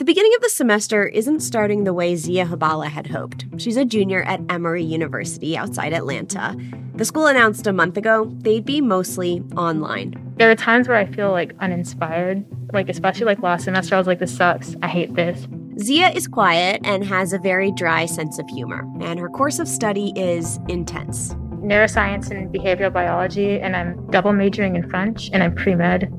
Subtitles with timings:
[0.00, 3.44] the beginning of the semester isn't starting the way Zia Habala had hoped.
[3.58, 6.56] She's a junior at Emory University outside Atlanta.
[6.94, 10.14] The school announced a month ago they'd be mostly online.
[10.38, 14.06] There are times where I feel like uninspired, like especially like last semester I was
[14.06, 14.74] like this sucks.
[14.80, 15.46] I hate this.
[15.78, 19.68] Zia is quiet and has a very dry sense of humor, and her course of
[19.68, 21.34] study is intense.
[21.60, 26.10] Neuroscience and behavioral biology, and I'm double majoring in French, and I'm pre med.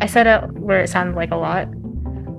[0.00, 1.68] I said it where it sounded like a lot,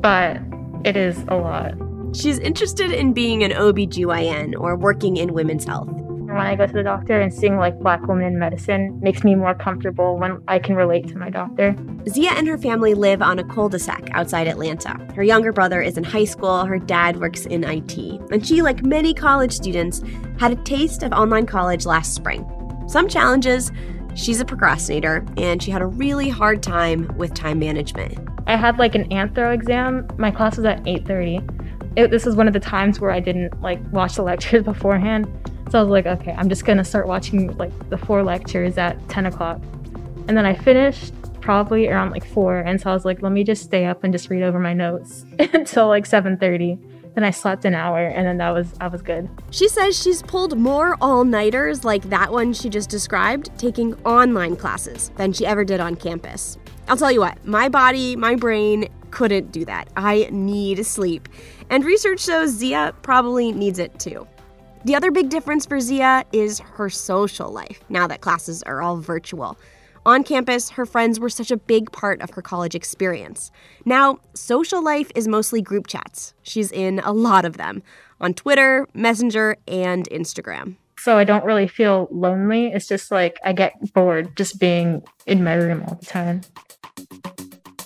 [0.01, 0.41] but
[0.85, 1.73] it is a lot.
[2.15, 5.89] She's interested in being an OBGYN or working in women's health.
[5.89, 9.35] When I go to the doctor and seeing like black women in medicine makes me
[9.35, 11.75] more comfortable when I can relate to my doctor.
[12.07, 14.99] Zia and her family live on a cul-de-sac outside Atlanta.
[15.15, 17.97] Her younger brother is in high school, her dad works in IT,
[18.31, 20.03] and she, like many college students,
[20.37, 22.45] had a taste of online college last spring.
[22.87, 23.71] Some challenges,
[24.13, 28.19] she's a procrastinator, and she had a really hard time with time management.
[28.47, 30.07] I had like an anthro exam.
[30.17, 32.09] My class was at 8:30.
[32.09, 35.27] this is one of the times where I didn't like watch the lectures beforehand.
[35.71, 38.97] So I was like, okay, I'm just gonna start watching like the four lectures at
[39.09, 39.61] 10 o'clock.
[40.27, 42.59] And then I finished probably around like four.
[42.59, 44.73] And so I was like, let me just stay up and just read over my
[44.73, 46.79] notes until like 7:30.
[47.15, 49.29] Then I slept an hour and then that was I was good.
[49.49, 55.11] She says she's pulled more all-nighters like that one she just described, taking online classes
[55.15, 56.57] than she ever did on campus.
[56.87, 59.89] I'll tell you what, my body, my brain couldn't do that.
[59.95, 61.27] I need sleep.
[61.69, 64.27] And research shows Zia probably needs it too.
[64.83, 68.97] The other big difference for Zia is her social life, now that classes are all
[68.97, 69.57] virtual.
[70.05, 73.49] On campus, her friends were such a big part of her college experience.
[73.85, 76.35] Now, social life is mostly group chats.
[76.43, 77.81] She's in a lot of them
[78.21, 80.75] on Twitter, Messenger, and Instagram.
[80.99, 82.67] So I don't really feel lonely.
[82.67, 86.41] It's just like I get bored just being in my room all the time.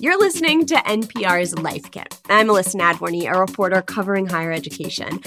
[0.02, 2.18] You're listening to NPR's Life Kit.
[2.30, 5.22] I'm Elissa Nadworny, a reporter covering higher education.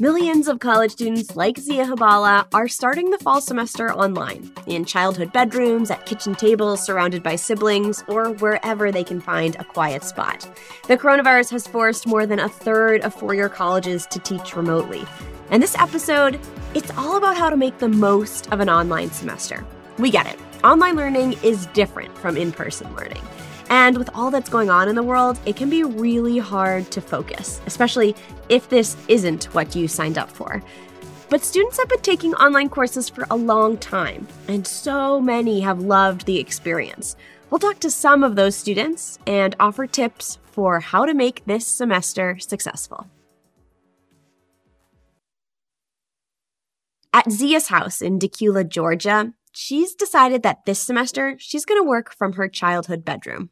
[0.00, 5.32] Millions of college students like Zia Habala are starting the fall semester online, in childhood
[5.32, 10.46] bedrooms, at kitchen tables surrounded by siblings, or wherever they can find a quiet spot.
[10.88, 15.04] The coronavirus has forced more than a third of four year colleges to teach remotely.
[15.50, 16.40] And this episode,
[16.74, 19.64] it's all about how to make the most of an online semester.
[19.98, 20.38] We get it.
[20.64, 23.22] Online learning is different from in person learning.
[23.68, 27.00] And with all that's going on in the world, it can be really hard to
[27.00, 28.14] focus, especially
[28.48, 30.62] if this isn't what you signed up for.
[31.28, 35.80] But students have been taking online courses for a long time, and so many have
[35.80, 37.16] loved the experience.
[37.50, 41.66] We'll talk to some of those students and offer tips for how to make this
[41.66, 43.08] semester successful.
[47.12, 52.14] At Zia's house in Decatur, Georgia, she's decided that this semester she's going to work
[52.14, 53.48] from her childhood bedroom.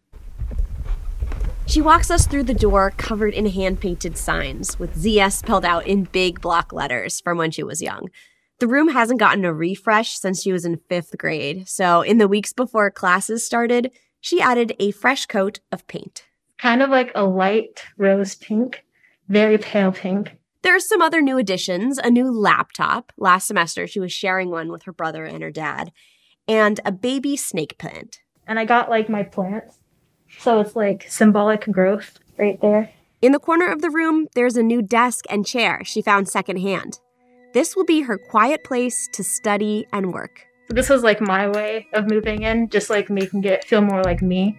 [1.67, 5.87] She walks us through the door covered in hand painted signs with ZS spelled out
[5.87, 8.11] in big block letters from when she was young.
[8.59, 12.29] The room hasn't gotten a refresh since she was in fifth grade, so in the
[12.29, 13.91] weeks before classes started,
[14.21, 16.27] she added a fresh coat of paint.
[16.59, 18.85] Kind of like a light rose pink,
[19.29, 20.37] very pale pink.
[20.65, 23.13] There are some other new additions a new laptop.
[23.19, 25.93] Last semester, she was sharing one with her brother and her dad,
[26.49, 28.23] and a baby snake plant.
[28.47, 29.79] And I got like my plants
[30.39, 32.91] so it's like symbolic growth right there.
[33.23, 36.99] In the corner of the room, there's a new desk and chair she found secondhand.
[37.53, 40.47] This will be her quiet place to study and work.
[40.69, 44.23] This was like my way of moving in, just like making it feel more like
[44.23, 44.57] me.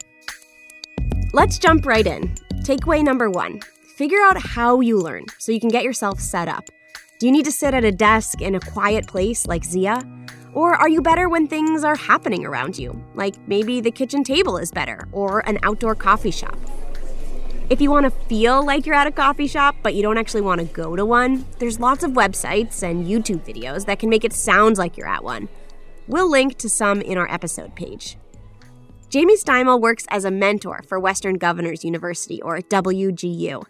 [1.33, 2.33] Let's jump right in.
[2.63, 3.59] Takeaway number one
[3.95, 6.69] figure out how you learn so you can get yourself set up.
[7.17, 10.01] Do you need to sit at a desk in a quiet place like Zia?
[10.53, 13.01] Or are you better when things are happening around you?
[13.13, 16.57] Like maybe the kitchen table is better, or an outdoor coffee shop.
[17.69, 20.41] If you want to feel like you're at a coffee shop, but you don't actually
[20.41, 24.25] want to go to one, there's lots of websites and YouTube videos that can make
[24.25, 25.47] it sound like you're at one.
[26.07, 28.17] We'll link to some in our episode page.
[29.09, 33.63] Jamie Steimel works as a mentor for Western Governors University, or WGU.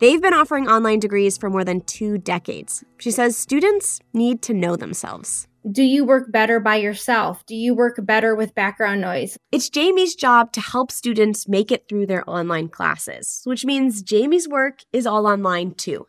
[0.00, 2.84] They've been offering online degrees for more than two decades.
[2.98, 7.44] She says students need to know themselves do you work better by yourself?
[7.46, 9.36] Do you work better with background noise?
[9.52, 14.48] It's Jamie's job to help students make it through their online classes, which means Jamie's
[14.48, 16.06] work is all online too.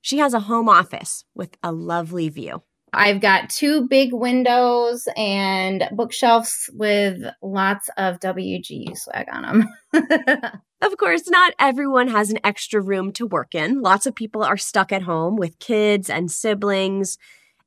[0.00, 2.62] She has a home office with a lovely view.
[2.92, 9.68] I've got two big windows and bookshelves with lots of WGU swag on them.
[10.82, 13.80] of course, not everyone has an extra room to work in.
[13.80, 17.18] Lots of people are stuck at home with kids and siblings.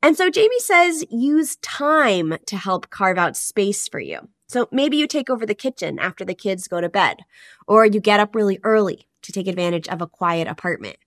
[0.01, 4.27] And so Jamie says use time to help carve out space for you.
[4.47, 7.21] So maybe you take over the kitchen after the kids go to bed,
[7.67, 10.97] or you get up really early to take advantage of a quiet apartment.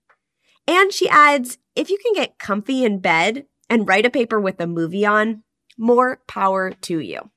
[0.67, 4.59] And she adds if you can get comfy in bed and write a paper with
[4.59, 5.43] a movie on,
[5.77, 7.29] more power to you.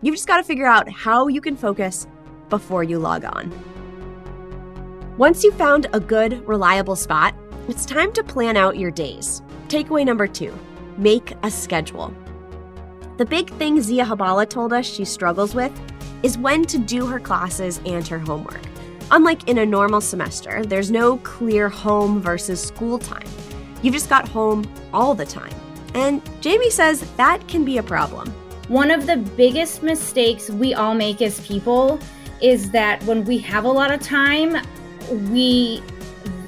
[0.00, 2.06] You've just got to figure out how you can focus
[2.48, 3.52] before you log on.
[5.16, 7.34] Once you've found a good, reliable spot,
[7.68, 9.42] it's time to plan out your days.
[9.68, 10.52] Takeaway number two
[10.98, 12.14] make a schedule.
[13.16, 15.72] The big thing Zia Habala told us she struggles with
[16.22, 18.60] is when to do her classes and her homework.
[19.10, 23.28] Unlike in a normal semester, there's no clear home versus school time.
[23.82, 25.52] You've just got home all the time.
[25.94, 28.28] And Jamie says that can be a problem.
[28.68, 31.98] One of the biggest mistakes we all make as people
[32.40, 34.56] is that when we have a lot of time,
[35.30, 35.82] we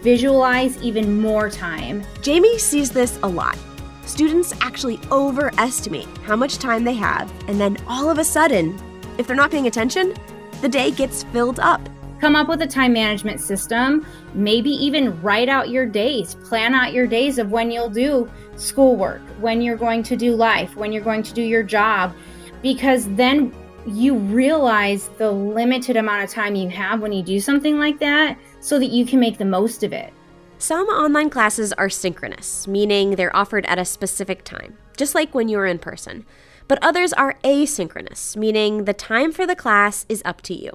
[0.00, 2.04] visualize even more time.
[2.22, 3.58] Jamie sees this a lot.
[4.06, 8.78] Students actually overestimate how much time they have, and then all of a sudden,
[9.18, 10.14] if they're not paying attention,
[10.60, 11.80] the day gets filled up.
[12.20, 16.92] Come up with a time management system, maybe even write out your days, plan out
[16.92, 21.02] your days of when you'll do schoolwork, when you're going to do life, when you're
[21.02, 22.14] going to do your job,
[22.62, 23.54] because then
[23.86, 28.38] you realize the limited amount of time you have when you do something like that
[28.60, 30.12] so that you can make the most of it.
[30.56, 35.48] Some online classes are synchronous, meaning they're offered at a specific time, just like when
[35.48, 36.24] you're in person.
[36.68, 40.72] But others are asynchronous, meaning the time for the class is up to you.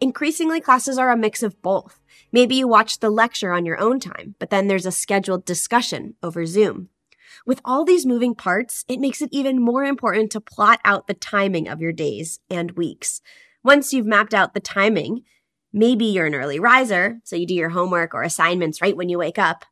[0.00, 2.00] Increasingly, classes are a mix of both.
[2.32, 6.14] Maybe you watch the lecture on your own time, but then there's a scheduled discussion
[6.22, 6.88] over Zoom.
[7.46, 11.14] With all these moving parts, it makes it even more important to plot out the
[11.14, 13.20] timing of your days and weeks.
[13.64, 15.22] Once you've mapped out the timing,
[15.72, 19.18] maybe you're an early riser, so you do your homework or assignments right when you
[19.18, 19.64] wake up.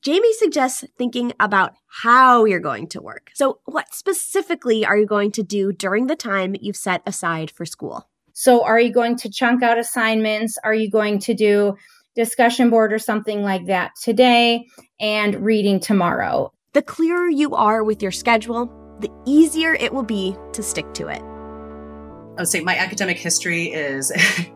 [0.00, 3.30] Jamie suggests thinking about how you're going to work.
[3.34, 7.66] So, what specifically are you going to do during the time you've set aside for
[7.66, 8.08] school?
[8.40, 10.56] So, are you going to chunk out assignments?
[10.62, 11.74] Are you going to do
[12.14, 14.64] discussion board or something like that today
[15.00, 16.52] and reading tomorrow?
[16.72, 18.66] The clearer you are with your schedule,
[19.00, 21.20] the easier it will be to stick to it.
[21.20, 24.12] I would say my academic history is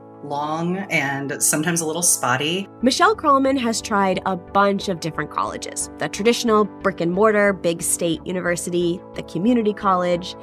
[0.23, 2.69] long and sometimes a little spotty.
[2.83, 7.83] Michelle Krollman has tried a bunch of different colleges the traditional brick and mortar, big
[7.83, 10.37] state university, the community college.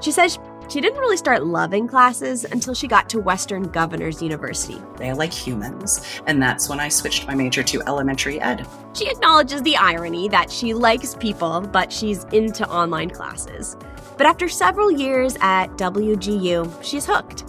[0.00, 4.80] She says she didn't really start loving classes until she got to Western Governors University.
[4.96, 8.66] They like humans, and that's when I switched my major to elementary ed.
[8.94, 13.76] She acknowledges the irony that she likes people, but she's into online classes.
[14.16, 17.44] But after several years at WGU, she's hooked.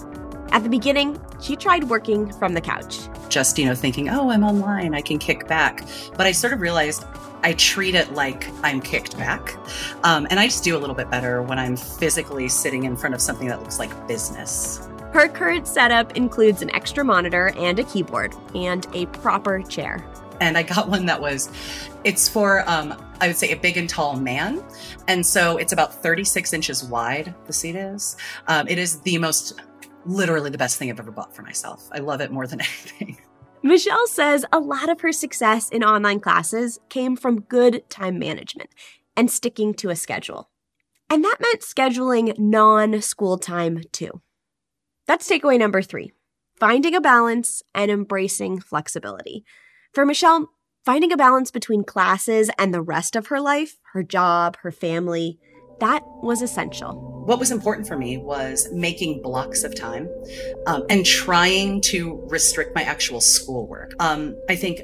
[0.52, 3.00] At the beginning, she tried working from the couch.
[3.30, 5.86] Just, you know, thinking, oh, I'm online, I can kick back.
[6.16, 7.06] But I sort of realized
[7.44, 9.56] I treat it like I'm kicked back.
[10.04, 13.16] Um, and I just do a little bit better when I'm physically sitting in front
[13.16, 14.88] of something that looks like business.
[15.14, 20.06] Her current setup includes an extra monitor and a keyboard and a proper chair.
[20.40, 21.50] And I got one that was,
[22.04, 24.64] it's for, um, I would say, a big and tall man.
[25.08, 28.18] And so it's about 36 inches wide, the seat is.
[28.48, 29.60] Um, it is the most,
[30.06, 31.88] literally the best thing I've ever bought for myself.
[31.92, 32.62] I love it more than
[33.00, 33.18] anything.
[33.64, 38.70] Michelle says a lot of her success in online classes came from good time management
[39.16, 40.50] and sticking to a schedule.
[41.10, 44.22] And that meant scheduling non school time too.
[45.08, 46.12] That's takeaway number three
[46.60, 49.46] finding a balance and embracing flexibility.
[49.94, 50.50] For Michelle,
[50.84, 55.38] finding a balance between classes and the rest of her life, her job, her family,
[55.80, 57.17] that was essential.
[57.28, 60.10] What was important for me was making blocks of time
[60.66, 63.92] um, and trying to restrict my actual schoolwork.
[64.00, 64.80] Um, I think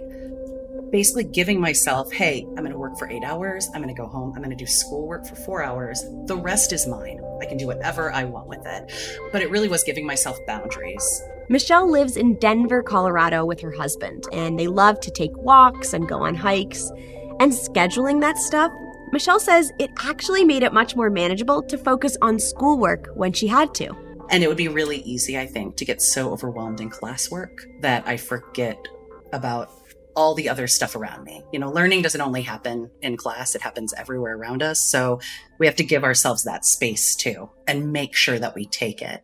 [0.91, 3.69] basically giving myself, hey, I'm going to work for eight hours.
[3.73, 4.33] I'm going to go home.
[4.35, 6.03] I'm going to do schoolwork for four hours.
[6.25, 7.21] The rest is mine.
[7.41, 8.91] I can do whatever I want with it.
[9.31, 11.23] But it really was giving myself boundaries.
[11.47, 16.09] Michelle lives in Denver, Colorado with her husband, and they love to take walks and
[16.09, 16.91] go on hikes.
[17.39, 18.73] And scheduling that stuff
[19.13, 23.45] Michelle says it actually made it much more manageable to focus on schoolwork when she
[23.45, 23.93] had to.
[24.31, 28.07] And it would be really easy, I think, to get so overwhelmed in classwork that
[28.07, 28.83] I forget
[29.31, 29.69] about
[30.15, 31.43] all the other stuff around me.
[31.53, 34.79] You know, learning doesn't only happen in class, it happens everywhere around us.
[34.89, 35.19] So
[35.59, 39.23] we have to give ourselves that space too and make sure that we take it.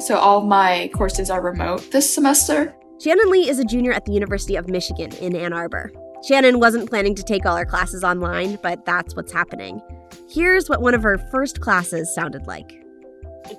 [0.00, 2.74] So all my courses are remote this semester.
[3.00, 5.92] Shannon Lee is a junior at the University of Michigan in Ann Arbor.
[6.24, 9.82] Shannon wasn't planning to take all her classes online, but that's what's happening.
[10.30, 12.80] Here's what one of her first classes sounded like.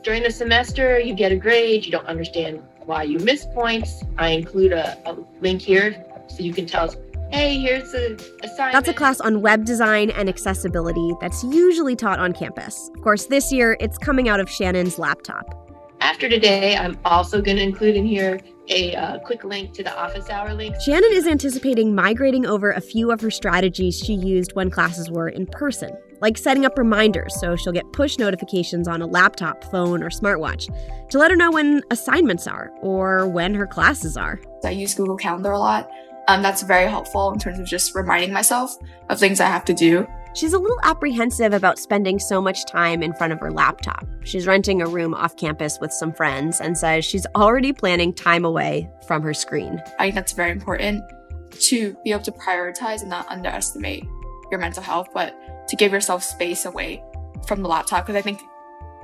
[0.01, 4.03] During the semester, you get a grade, you don't understand why you miss points.
[4.17, 6.96] I include a, a link here so you can tell us,
[7.32, 8.74] hey, here's the assignment.
[8.74, 12.89] That's a class on web design and accessibility that's usually taught on campus.
[12.96, 15.60] Of course, this year it's coming out of Shannon's laptop.
[16.03, 19.98] After today, I'm also going to include in here a uh, quick link to the
[19.98, 20.75] office hour link.
[20.81, 25.29] Shannon is anticipating migrating over a few of her strategies she used when classes were
[25.29, 30.03] in person, like setting up reminders so she'll get push notifications on a laptop, phone,
[30.03, 30.67] or smartwatch
[31.10, 34.41] to let her know when assignments are or when her classes are.
[34.65, 35.89] I use Google Calendar a lot.
[36.27, 38.77] Um, that's very helpful in terms of just reminding myself
[39.10, 40.05] of things I have to do.
[40.35, 44.05] She's a little apprehensive about spending so much time in front of her laptop.
[44.23, 48.43] She's renting a room off campus with some friends and says she's already planning time
[48.43, 49.81] away from her screen.
[49.99, 51.03] I think that's very important
[51.51, 54.05] to be able to prioritize and not underestimate
[54.49, 55.35] your mental health, but
[55.67, 57.03] to give yourself space away
[57.47, 58.41] from the laptop because I think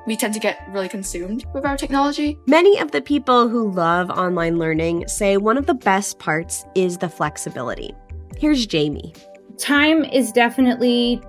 [0.08, 2.40] we tend to get really consumed with our technology.
[2.48, 6.98] Many of the people who love online learning say one of the best parts is
[6.98, 7.94] the flexibility.
[8.38, 9.14] Here's Jamie.
[9.60, 11.22] Time is definitely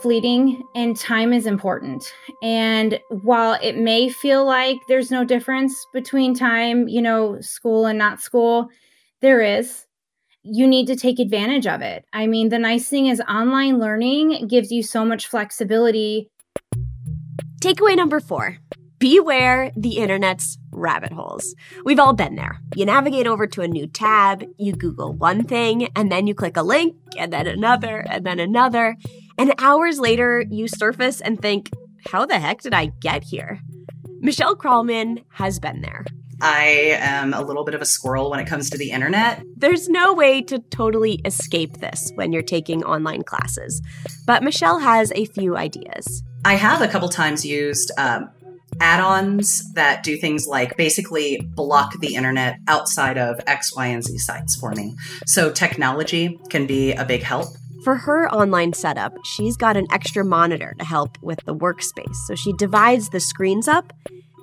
[0.00, 2.12] fleeting and time is important.
[2.42, 7.98] And while it may feel like there's no difference between time, you know, school and
[7.98, 8.68] not school,
[9.20, 9.86] there is.
[10.42, 12.04] You need to take advantage of it.
[12.12, 16.30] I mean, the nice thing is online learning gives you so much flexibility
[17.66, 18.58] Takeaway number four
[18.98, 21.54] beware the internet's rabbit holes.
[21.84, 22.60] We've all been there.
[22.74, 26.56] You navigate over to a new tab, you Google one thing, and then you click
[26.56, 28.96] a link, and then another, and then another.
[29.38, 31.70] And hours later, you surface and think,
[32.10, 33.60] how the heck did I get here?
[34.20, 36.04] Michelle Kralman has been there.
[36.40, 39.42] I am a little bit of a squirrel when it comes to the internet.
[39.56, 43.80] There's no way to totally escape this when you're taking online classes,
[44.26, 46.22] but Michelle has a few ideas.
[46.44, 48.30] I have a couple times used um,
[48.80, 54.04] add ons that do things like basically block the internet outside of X, Y, and
[54.04, 54.94] Z sites for me.
[55.26, 57.48] So technology can be a big help.
[57.84, 62.16] For her online setup, she's got an extra monitor to help with the workspace.
[62.26, 63.92] So she divides the screens up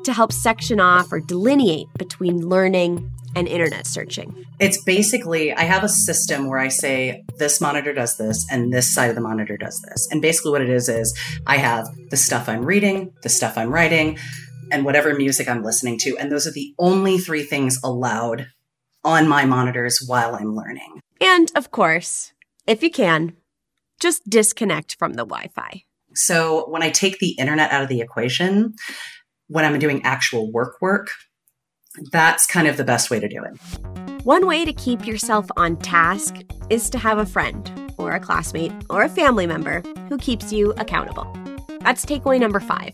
[0.06, 4.46] to help section off or delineate between learning and internet searching.
[4.60, 8.94] It's basically, I have a system where I say, this monitor does this, and this
[8.94, 10.08] side of the monitor does this.
[10.12, 13.72] And basically, what it is, is I have the stuff I'm reading, the stuff I'm
[13.72, 14.18] writing,
[14.72, 16.18] and whatever music I'm listening to.
[16.18, 18.48] And those are the only three things allowed
[19.04, 21.00] on my monitors while I'm learning.
[21.20, 22.34] And of course,
[22.66, 23.36] if you can,
[24.00, 25.84] just disconnect from the Wi Fi.
[26.16, 28.74] So when I take the internet out of the equation,
[29.48, 31.10] when I'm doing actual work work,
[32.12, 33.58] that's kind of the best way to do it.
[34.24, 36.38] One way to keep yourself on task
[36.70, 40.72] is to have a friend, or a classmate, or a family member who keeps you
[40.78, 41.32] accountable.
[41.82, 42.94] That's takeaway number five.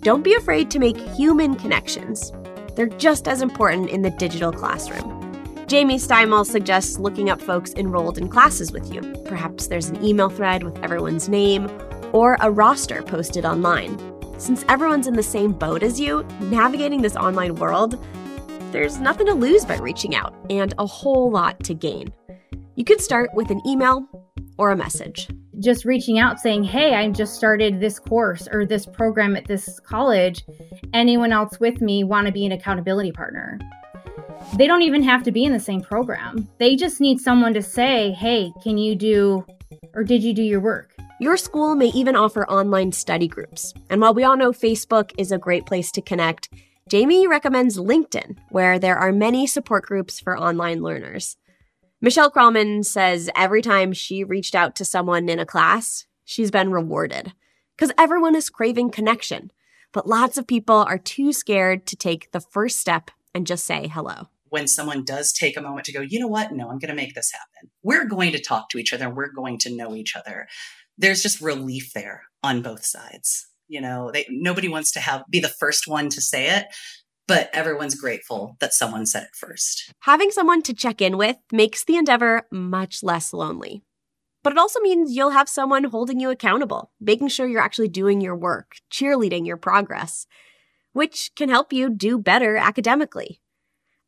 [0.00, 2.32] Don't be afraid to make human connections.
[2.74, 5.20] They're just as important in the digital classroom.
[5.66, 9.00] Jamie Steimel suggests looking up folks enrolled in classes with you.
[9.26, 11.70] Perhaps there's an email thread with everyone's name,
[12.12, 13.98] or a roster posted online.
[14.38, 18.02] Since everyone's in the same boat as you, navigating this online world
[18.72, 22.12] there's nothing to lose by reaching out and a whole lot to gain.
[22.74, 24.08] You could start with an email
[24.56, 25.28] or a message.
[25.60, 29.78] Just reaching out saying, Hey, I just started this course or this program at this
[29.80, 30.42] college.
[30.94, 33.58] Anyone else with me want to be an accountability partner?
[34.56, 36.48] They don't even have to be in the same program.
[36.58, 39.44] They just need someone to say, Hey, can you do
[39.94, 40.94] or did you do your work?
[41.20, 43.74] Your school may even offer online study groups.
[43.90, 46.48] And while we all know Facebook is a great place to connect,
[46.88, 51.36] Jamie recommends LinkedIn, where there are many support groups for online learners.
[52.00, 56.72] Michelle Kralman says every time she reached out to someone in a class, she's been
[56.72, 57.32] rewarded.
[57.76, 59.52] Because everyone is craving connection,
[59.92, 63.86] but lots of people are too scared to take the first step and just say
[63.86, 64.28] hello.
[64.48, 66.52] When someone does take a moment to go, you know what?
[66.52, 67.70] No, I'm going to make this happen.
[67.82, 69.08] We're going to talk to each other.
[69.08, 70.48] We're going to know each other.
[70.98, 75.40] There's just relief there on both sides you know they nobody wants to have be
[75.40, 76.66] the first one to say it
[77.28, 79.92] but everyone's grateful that someone said it first.
[80.00, 83.82] Having someone to check in with makes the endeavor much less lonely.
[84.42, 88.20] But it also means you'll have someone holding you accountable making sure you're actually doing
[88.20, 90.26] your work cheerleading your progress
[90.92, 93.40] which can help you do better academically.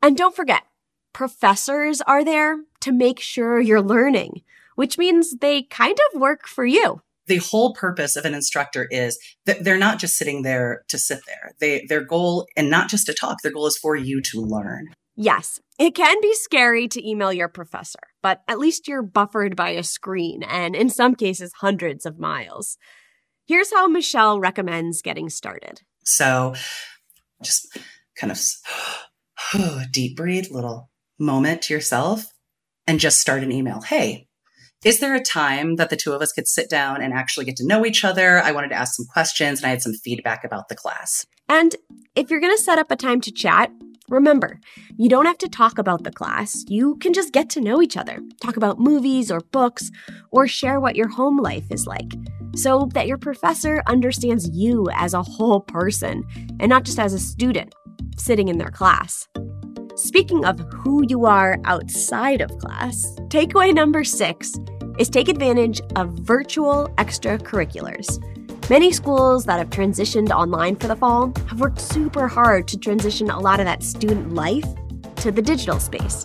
[0.03, 0.65] And don't forget
[1.13, 4.43] professors are there to make sure you're learning
[4.75, 9.19] which means they kind of work for you the whole purpose of an instructor is
[9.47, 11.53] that they're not just sitting there to sit there.
[11.61, 14.89] They their goal and not just to talk, their goal is for you to learn.
[15.17, 19.71] Yes, it can be scary to email your professor, but at least you're buffered by
[19.71, 22.77] a screen and in some cases hundreds of miles.
[23.47, 25.83] Here's how Michelle recommends getting started.
[26.05, 26.55] So,
[27.43, 27.79] just
[28.19, 28.41] kind of
[29.93, 32.27] deep breathe, little moment to yourself
[32.87, 33.81] and just start an email.
[33.81, 34.27] Hey,
[34.85, 37.57] is there a time that the two of us could sit down and actually get
[37.57, 38.39] to know each other?
[38.39, 41.25] I wanted to ask some questions and I had some feedback about the class.
[41.49, 41.75] And
[42.15, 43.71] if you're going to set up a time to chat,
[44.11, 44.61] remember,
[44.99, 46.65] you don't have to talk about the class.
[46.69, 49.91] You can just get to know each other, talk about movies or books,
[50.31, 52.13] or share what your home life is like,
[52.55, 56.25] so that your professor understands you as a whole person
[56.61, 57.75] and not just as a student
[58.19, 59.29] sitting in their class.
[59.97, 64.59] Speaking of who you are outside of class, takeaway number six
[64.99, 68.21] is take advantage of virtual extracurriculars.
[68.71, 73.31] Many schools that have transitioned online for the fall have worked super hard to transition
[73.31, 74.65] a lot of that student life
[75.17, 76.25] to the digital space.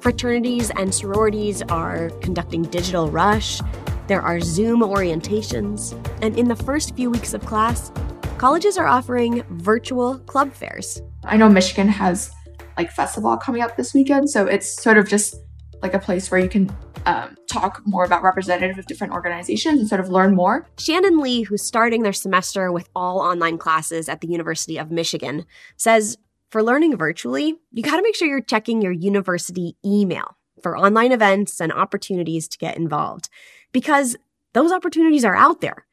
[0.00, 3.60] Fraternities and sororities are conducting Digital Rush,
[4.06, 7.92] there are Zoom orientations, and in the first few weeks of class,
[8.38, 11.02] colleges are offering virtual club fairs.
[11.24, 12.32] I know Michigan has
[12.78, 14.30] like Festifall coming up this weekend.
[14.30, 15.36] So it's sort of just
[15.82, 16.74] like a place where you can
[17.08, 20.68] um, talk more about representatives of different organizations and sort of learn more.
[20.76, 25.46] Shannon Lee, who's starting their semester with all online classes at the University of Michigan,
[25.78, 26.18] says
[26.50, 31.10] for learning virtually, you got to make sure you're checking your university email for online
[31.12, 33.30] events and opportunities to get involved
[33.72, 34.14] because
[34.52, 35.86] those opportunities are out there.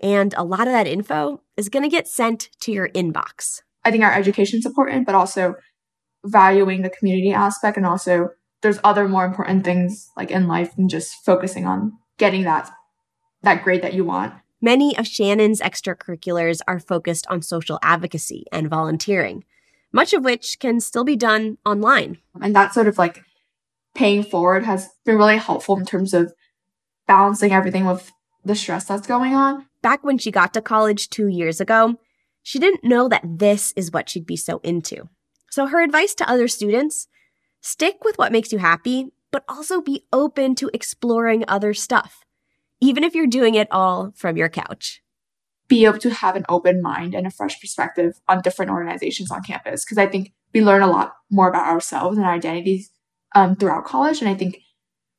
[0.00, 3.62] And a lot of that info is going to get sent to your inbox.
[3.86, 5.54] I think our education is important, but also
[6.26, 8.28] valuing the community aspect and also
[8.62, 12.70] there's other more important things like in life than just focusing on getting that
[13.42, 14.34] that grade that you want.
[14.60, 19.44] Many of Shannon's extracurriculars are focused on social advocacy and volunteering,
[19.92, 22.18] much of which can still be done online.
[22.40, 23.22] And that sort of like
[23.94, 26.34] paying forward has been really helpful in terms of
[27.06, 28.10] balancing everything with
[28.44, 29.66] the stress that's going on.
[29.80, 31.96] Back when she got to college two years ago,
[32.42, 35.08] she didn't know that this is what she'd be so into.
[35.50, 37.08] So, her advice to other students
[37.60, 42.24] stick with what makes you happy, but also be open to exploring other stuff,
[42.80, 45.02] even if you're doing it all from your couch.
[45.68, 49.42] Be able to have an open mind and a fresh perspective on different organizations on
[49.42, 52.90] campus, because I think we learn a lot more about ourselves and our identities
[53.34, 54.20] um, throughout college.
[54.20, 54.60] And I think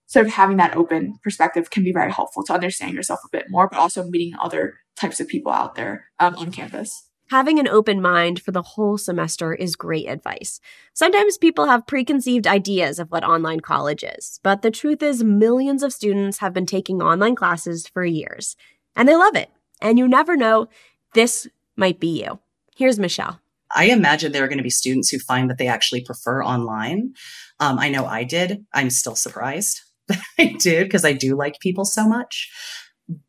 [0.07, 3.45] sort of having that open perspective can be very helpful to understand yourself a bit
[3.49, 7.08] more, but also meeting other types of people out there um, on campus.
[7.29, 10.59] Having an open mind for the whole semester is great advice.
[10.95, 15.83] Sometimes people have preconceived ideas of what online college is, but the truth is, millions
[15.83, 18.55] of students have been taking online classes for years,
[18.95, 19.51] and they love it.
[19.79, 20.69] And you never know,
[21.13, 22.39] this might be you.
[22.75, 23.39] Here's Michelle.
[23.75, 27.13] I imagine there are going to be students who find that they actually prefer online.
[27.59, 28.65] Um, I know I did.
[28.73, 32.49] I'm still surprised that I did because I do like people so much.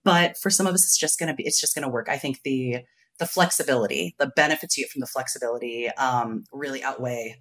[0.04, 2.08] But for some of us, it's just going to be, it's just going to work.
[2.08, 2.78] I think the,
[3.20, 7.36] the flexibility, the benefits you get from the flexibility um, really outweigh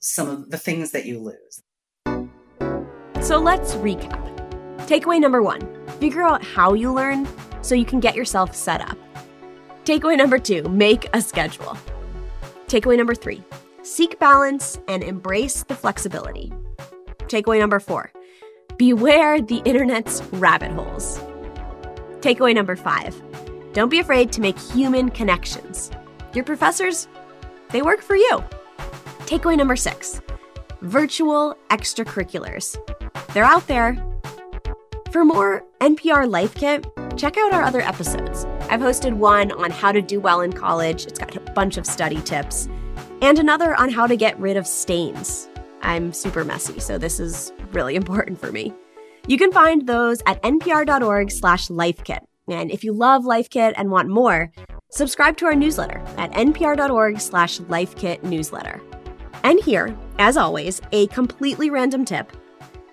[0.00, 1.62] some of the things that you lose.
[3.24, 4.18] So let's recap.
[4.88, 5.60] Takeaway number one
[6.00, 7.28] figure out how you learn
[7.60, 8.98] so you can get yourself set up.
[9.84, 11.76] Takeaway number two make a schedule.
[12.66, 13.44] Takeaway number three
[13.82, 16.52] seek balance and embrace the flexibility.
[17.28, 18.12] Takeaway number four
[18.78, 21.18] beware the internet's rabbit holes.
[22.20, 23.14] Takeaway number five
[23.72, 25.90] don't be afraid to make human connections.
[26.34, 27.08] Your professors,
[27.70, 28.44] they work for you.
[29.20, 30.20] Takeaway number six
[30.82, 32.76] virtual extracurriculars.
[33.32, 33.96] They're out there.
[35.12, 38.44] For more NPR Life Kit, check out our other episodes.
[38.68, 41.86] I've hosted one on how to do well in college, it's got a bunch of
[41.86, 42.68] study tips,
[43.20, 45.48] and another on how to get rid of stains.
[45.82, 48.72] I'm super messy, so this is really important for me.
[49.26, 52.20] You can find those at npr.org slash lifekit.
[52.48, 54.52] And if you love Life Kit and want more,
[54.90, 58.80] subscribe to our newsletter at npr.org slash lifekit newsletter.
[59.44, 62.32] And here, as always, a completely random tip,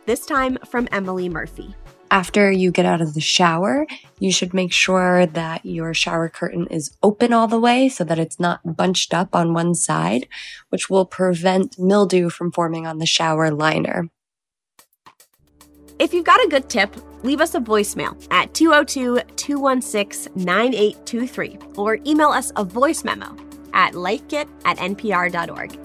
[0.06, 1.76] this time from Emily Murphy.
[2.12, 3.86] After you get out of the shower,
[4.18, 8.18] you should make sure that your shower curtain is open all the way so that
[8.18, 10.28] it's not bunched up on one side,
[10.70, 14.10] which will prevent mildew from forming on the shower liner.
[16.00, 22.00] If you've got a good tip, leave us a voicemail at 202 216 9823 or
[22.08, 23.36] email us a voice memo
[23.74, 25.78] at lifekit at npr.org.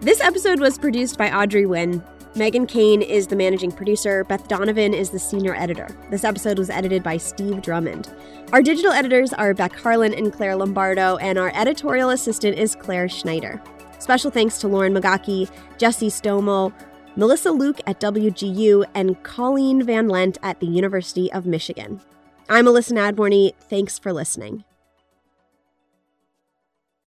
[0.00, 2.04] This episode was produced by Audrey Nguyen.
[2.34, 4.24] Megan Kane is the managing producer.
[4.24, 5.96] Beth Donovan is the senior editor.
[6.10, 8.12] This episode was edited by Steve Drummond.
[8.52, 13.08] Our digital editors are Beck Harlan and Claire Lombardo, and our editorial assistant is Claire
[13.08, 13.62] Schneider.
[14.00, 16.72] Special thanks to Lauren Magaki, Jesse Stomo,
[17.14, 22.00] Melissa Luke at WGU, and Colleen Van Lent at the University of Michigan.
[22.48, 23.52] I'm Elissa Nadworny.
[23.68, 24.64] Thanks for listening.